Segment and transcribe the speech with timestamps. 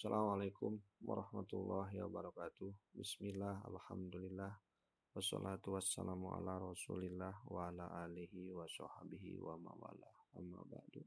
[0.00, 2.72] Assalamualaikum warahmatullahi wabarakatuh.
[2.96, 4.48] Bismillah, alhamdulillah.
[5.12, 10.08] Wassalatu wassalamu ala rasulillah wa ala alihi wa sahbihi wa mawala.
[10.40, 11.04] Amma ba'du.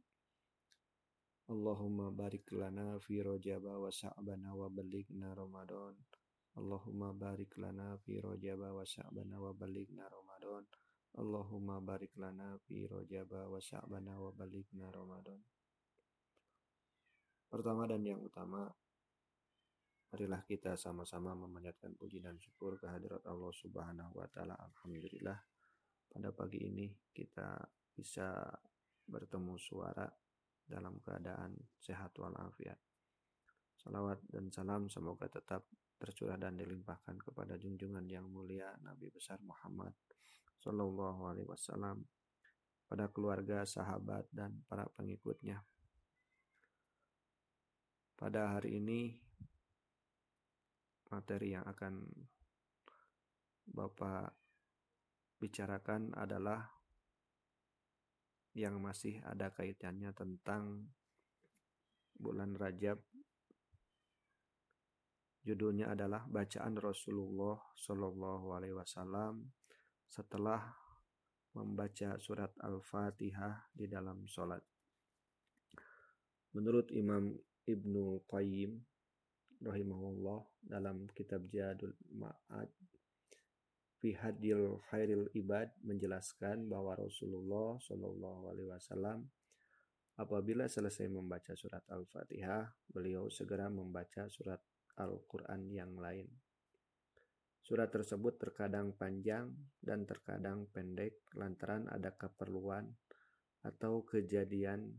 [1.50, 5.98] Allahumma barik lana fi rojaba wa sa'bana wa balighna Ramadan.
[6.54, 10.70] Allahumma barik lana fi rojaba wa sa'bana wa balighna Ramadan.
[11.18, 15.42] Allahumma barik lana fi rojaba wa sa'bana wa balighna Ramadan.
[17.50, 18.70] Pertama dan yang utama,
[20.14, 24.54] Marilah kita sama-sama memanjatkan puji dan syukur kehadirat Allah Subhanahu wa taala.
[24.62, 25.42] Alhamdulillah
[26.06, 27.58] pada pagi ini kita
[27.98, 28.46] bisa
[29.10, 30.06] bertemu suara
[30.70, 32.78] dalam keadaan sehat walafiat.
[33.74, 35.66] Salawat dan salam semoga tetap
[35.98, 39.98] tercurah dan dilimpahkan kepada junjungan yang mulia Nabi besar Muhammad
[40.62, 42.06] Sallallahu Alaihi Wasallam
[42.86, 45.66] pada keluarga, sahabat, dan para pengikutnya.
[48.14, 49.24] Pada hari ini
[51.14, 52.02] materi yang akan
[53.64, 54.34] Bapak
[55.40, 56.68] bicarakan adalah
[58.54, 60.92] yang masih ada kaitannya tentang
[62.18, 63.00] bulan Rajab.
[65.44, 69.52] Judulnya adalah bacaan Rasulullah Shallallahu Alaihi Wasallam
[70.08, 70.60] setelah
[71.54, 74.64] membaca surat Al-Fatihah di dalam sholat.
[76.56, 77.34] Menurut Imam
[77.66, 78.93] Ibnu Qayyim
[79.64, 82.68] rahimahullah dalam kitab Jadul Ma'ad
[84.04, 89.32] fi hadil khairil ibad menjelaskan bahwa Rasulullah Shallallahu alaihi wasallam
[90.20, 94.60] apabila selesai membaca surat Al-Fatihah, beliau segera membaca surat
[95.00, 96.28] Al-Qur'an yang lain.
[97.64, 99.48] Surat tersebut terkadang panjang
[99.80, 102.92] dan terkadang pendek lantaran ada keperluan
[103.64, 104.92] atau kejadian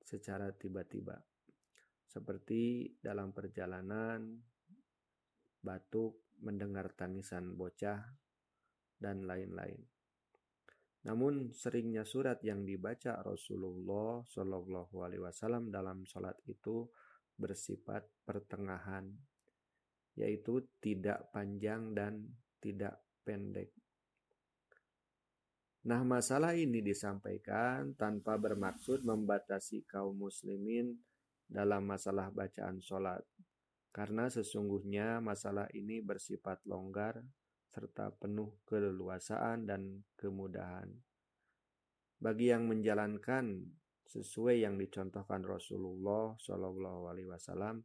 [0.00, 1.20] secara tiba-tiba
[2.14, 4.38] seperti dalam perjalanan,
[5.58, 8.06] batuk, mendengar tangisan bocah,
[8.94, 9.82] dan lain-lain.
[11.10, 16.86] Namun seringnya surat yang dibaca Rasulullah Shallallahu Alaihi Wasallam dalam sholat itu
[17.34, 19.10] bersifat pertengahan,
[20.14, 22.30] yaitu tidak panjang dan
[22.62, 23.74] tidak pendek.
[25.84, 30.96] Nah, masalah ini disampaikan tanpa bermaksud membatasi kaum muslimin
[31.46, 33.22] dalam masalah bacaan sholat,
[33.94, 37.22] karena sesungguhnya masalah ini bersifat longgar
[37.70, 40.90] serta penuh keleluasaan dan kemudahan.
[42.18, 43.66] Bagi yang menjalankan
[44.06, 47.82] sesuai yang dicontohkan Rasulullah Shallallahu Alaihi Wasallam,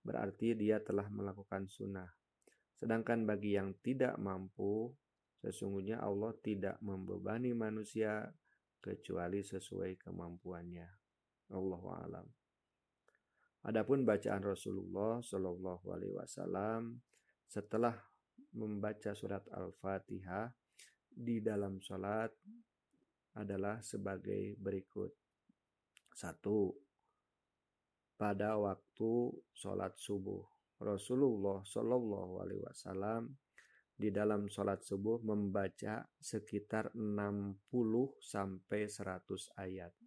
[0.00, 2.08] berarti dia telah melakukan sunnah.
[2.76, 4.92] Sedangkan bagi yang tidak mampu,
[5.40, 8.28] sesungguhnya Allah tidak membebani manusia
[8.80, 10.88] kecuali sesuai kemampuannya.
[11.52, 12.26] Allahu alam.
[13.66, 17.02] Adapun bacaan Rasulullah Shallallahu Alaihi Wasallam
[17.50, 17.98] setelah
[18.54, 20.54] membaca surat Al-Fatihah
[21.10, 22.30] di dalam sholat
[23.34, 25.10] adalah sebagai berikut.
[26.14, 26.70] Satu,
[28.14, 30.46] pada waktu sholat subuh,
[30.78, 33.34] Rasulullah Shallallahu Alaihi Wasallam
[33.98, 37.58] di dalam sholat subuh membaca sekitar 60
[38.22, 40.05] sampai 100 ayat.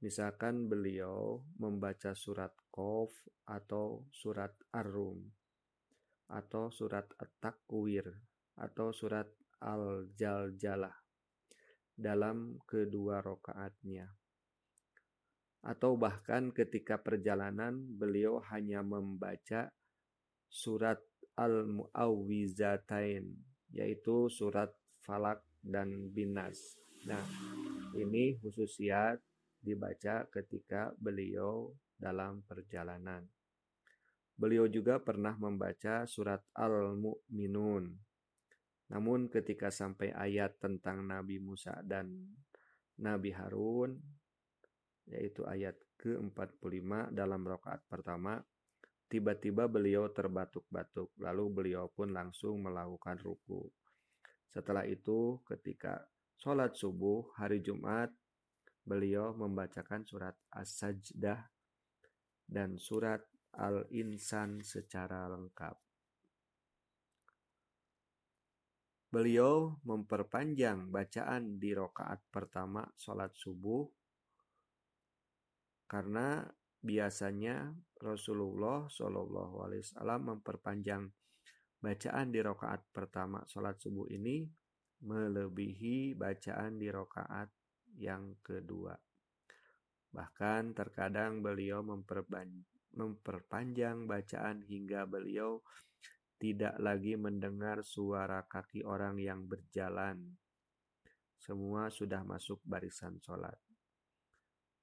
[0.00, 3.12] Misalkan beliau membaca surat Qaf
[3.44, 5.28] atau surat Ar-Rum
[6.32, 8.08] atau surat At-Takwir
[8.56, 9.28] atau surat
[9.60, 10.96] Al-Jaljalah
[11.92, 14.08] dalam kedua rokaatnya.
[15.60, 19.68] Atau bahkan ketika perjalanan beliau hanya membaca
[20.48, 20.96] surat
[21.36, 23.28] Al-Mu'awwizatain
[23.76, 24.72] yaitu surat
[25.04, 26.80] Falak dan Binas.
[27.04, 27.20] Nah,
[27.96, 29.29] ini khususiat
[29.60, 33.28] dibaca ketika beliau dalam perjalanan.
[34.40, 37.92] Beliau juga pernah membaca surat Al-Mu'minun.
[38.90, 42.08] Namun ketika sampai ayat tentang Nabi Musa dan
[42.96, 44.00] Nabi Harun,
[45.06, 48.40] yaitu ayat ke-45 dalam rakaat pertama,
[49.12, 53.68] tiba-tiba beliau terbatuk-batuk, lalu beliau pun langsung melakukan ruku.
[54.50, 56.00] Setelah itu, ketika
[56.40, 58.10] sholat subuh hari Jumat,
[58.90, 61.38] beliau membacakan surat As-Sajdah
[62.50, 63.22] dan surat
[63.54, 65.78] Al-Insan secara lengkap.
[69.10, 73.86] Beliau memperpanjang bacaan di rokaat pertama sholat subuh
[75.90, 76.46] karena
[76.78, 81.10] biasanya Rasulullah Shallallahu Alaihi Wasallam memperpanjang
[81.82, 84.46] bacaan di rokaat pertama sholat subuh ini
[85.02, 87.50] melebihi bacaan di rokaat
[87.96, 88.94] yang kedua.
[90.10, 91.82] Bahkan terkadang beliau
[92.94, 95.62] memperpanjang bacaan hingga beliau
[96.40, 100.34] tidak lagi mendengar suara kaki orang yang berjalan.
[101.38, 103.56] Semua sudah masuk barisan sholat.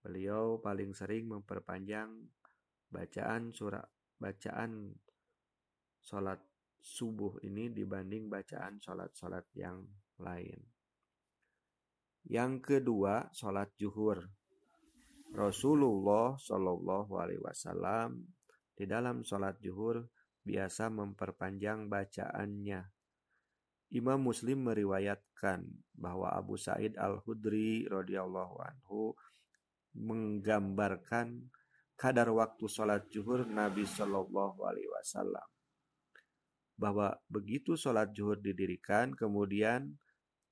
[0.01, 2.13] Beliau paling sering memperpanjang
[2.87, 3.83] bacaan surat
[4.17, 4.95] bacaan
[5.99, 6.39] sholat
[6.79, 9.83] subuh ini dibanding bacaan sholat-sholat yang
[10.23, 10.76] lain.
[12.27, 14.19] Yang kedua, sholat juhur.
[15.31, 18.19] Rasulullah Shallallahu Alaihi Wasallam
[18.75, 20.03] di dalam sholat juhur
[20.43, 22.83] biasa memperpanjang bacaannya.
[23.95, 25.63] Imam Muslim meriwayatkan
[25.95, 29.15] bahwa Abu Sa'id Al-Hudri radhiyallahu anhu
[29.95, 31.47] menggambarkan
[31.95, 35.47] kadar waktu sholat juhur Nabi Shallallahu Alaihi Wasallam
[36.77, 39.97] bahwa begitu sholat zuhur didirikan, kemudian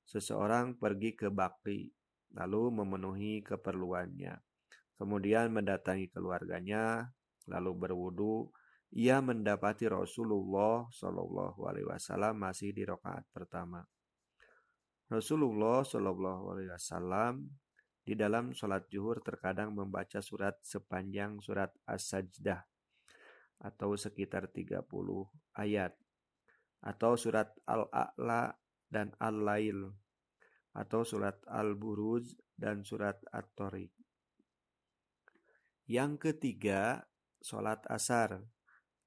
[0.06, 1.90] seseorang pergi ke bakti,
[2.38, 4.38] lalu memenuhi keperluannya.
[4.96, 7.10] Kemudian mendatangi keluarganya,
[7.50, 8.54] lalu berwudu.
[8.96, 13.84] Ia mendapati Rasulullah Shallallahu Alaihi Wasallam masih di rakaat pertama.
[15.12, 17.44] Rasulullah Shallallahu Alaihi Wasallam
[18.06, 22.62] di dalam sholat zuhur terkadang membaca surat sepanjang surat As-Sajdah
[23.66, 24.86] atau sekitar 30
[25.58, 25.92] ayat
[26.86, 28.54] atau surat Al-A'la
[28.96, 29.92] dan Al-Lail
[30.72, 33.92] atau surat Al-Buruj dan surat At-Tariq.
[35.92, 37.04] Yang ketiga,
[37.44, 38.42] sholat asar.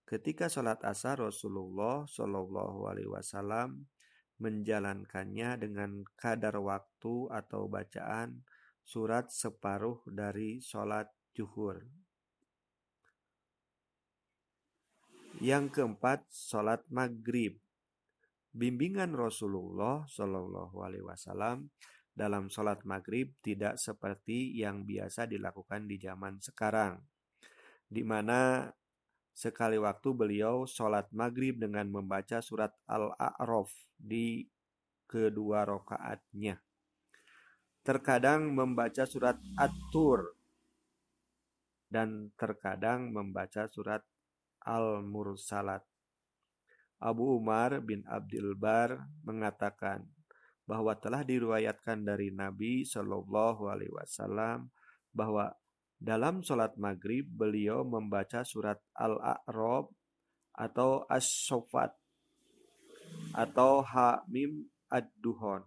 [0.05, 3.89] Ketika sholat asar Rasulullah Shallallahu Alaihi Wasallam
[4.39, 8.47] menjalankannya dengan kadar waktu atau bacaan
[8.87, 11.83] surat separuh dari sholat juhur.
[15.43, 17.59] Yang keempat, sholat maghrib.
[18.59, 21.71] Bimbingan Rasulullah Shallallahu Alaihi Wasallam
[22.11, 26.99] dalam sholat maghrib tidak seperti yang biasa dilakukan di zaman sekarang,
[27.87, 28.67] di mana
[29.31, 34.43] sekali waktu beliau sholat maghrib dengan membaca surat Al-A'raf di
[35.07, 36.59] kedua rokaatnya.
[37.87, 40.35] Terkadang membaca surat At-Tur
[41.87, 44.03] dan terkadang membaca surat
[44.67, 45.88] Al-Mursalat.
[46.99, 50.03] Abu Umar bin Abdul Bar mengatakan
[50.67, 54.69] bahwa telah diriwayatkan dari Nabi Shallallahu Alaihi Wasallam
[55.15, 55.55] bahwa
[55.99, 59.91] dalam sholat maghrib beliau membaca surat Al-A'rab
[60.55, 61.95] atau As-Sofat
[63.35, 65.63] atau Hamim Ad-Duhon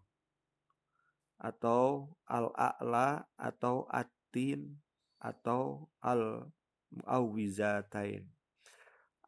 [1.42, 4.78] atau Al-A'la atau At-Tin
[5.18, 8.41] atau Al-Mu'awwizatain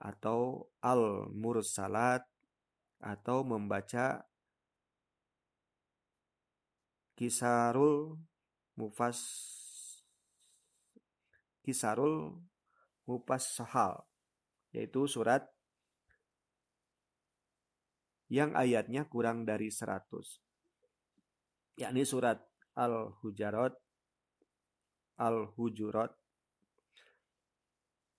[0.04, 2.28] atau al-mursalat
[3.00, 4.28] atau membaca
[7.16, 8.20] kisarul
[8.76, 9.24] mufas
[11.64, 12.36] kisarul
[13.08, 14.04] mufassahal
[14.76, 15.48] yaitu surat
[18.28, 22.44] yang ayatnya kurang dari 100 yakni surat
[22.76, 23.72] Al-Hujarat
[25.16, 26.12] Al-Hujurat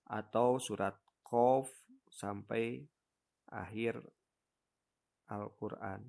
[0.08, 1.72] atau surat Qaf
[2.12, 2.84] sampai
[3.50, 3.98] akhir
[5.32, 6.04] Al-Quran.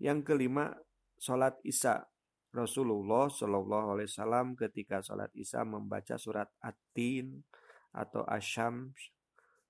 [0.00, 0.72] Yang kelima,
[1.16, 2.04] sholat Isya.
[2.56, 7.44] Rasulullah Shallallahu Alaihi Wasallam ketika sholat Isya membaca surat At-Tin
[7.92, 8.96] atau Asyam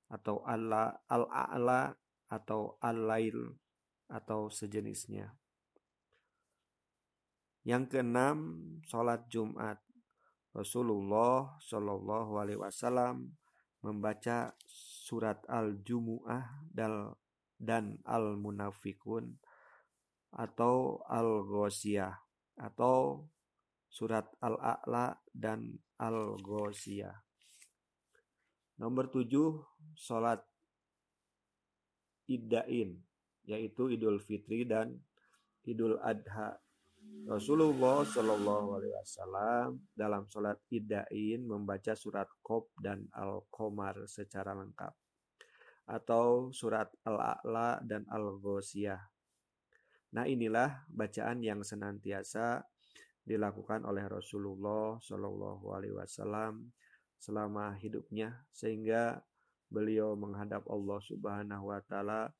[0.06, 1.98] atau Al-A'la
[2.30, 3.58] atau Al-Lail
[4.06, 5.34] atau sejenisnya.
[7.66, 8.38] Yang keenam,
[8.86, 9.82] sholat Jumat.
[10.56, 13.36] Rasulullah Shallallahu Alaihi Wasallam
[13.84, 14.56] membaca
[15.04, 16.72] surat Al-Jumu'ah
[17.60, 19.36] dan Al-Munafikun
[20.32, 22.16] atau Al-Ghoshiyah
[22.56, 23.28] atau
[23.92, 27.14] surat Al-A'la dan Al-Ghoshiyah.
[28.80, 29.60] Nomor tujuh,
[29.92, 30.40] sholat
[32.28, 32.96] Iddain,
[33.44, 35.00] yaitu Idul Fitri dan
[35.68, 36.60] Idul Adha
[37.26, 44.94] Rasulullah Shallallahu Alaihi Wasallam dalam sholat idain membaca surat Qaf dan Al-Qamar secara lengkap
[45.90, 49.02] atau surat Al-A'la dan Al-Ghoshiyah.
[50.14, 52.62] Nah inilah bacaan yang senantiasa
[53.26, 56.70] dilakukan oleh Rasulullah Shallallahu Alaihi Wasallam
[57.18, 59.18] selama hidupnya sehingga
[59.66, 62.30] beliau menghadap Allah Subhanahu Wa Taala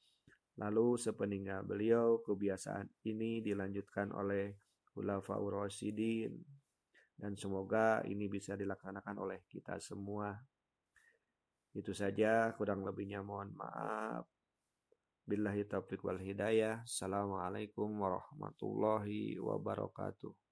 [0.57, 4.57] lalu sepeninggal beliau kebiasaan ini dilanjutkan oleh
[4.97, 6.33] Khulafaur Rasyidin
[7.17, 10.33] dan semoga ini bisa dilaksanakan oleh kita semua.
[11.77, 14.25] Itu saja, kurang lebihnya mohon maaf.
[15.29, 16.85] Billahi taufiq wal hidayah.
[16.85, 20.46] Assalamualaikum warahmatullahi wabarakatuh.